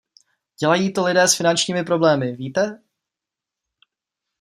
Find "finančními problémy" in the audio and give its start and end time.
1.35-2.35